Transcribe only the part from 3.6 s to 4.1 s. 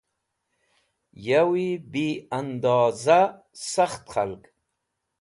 sakht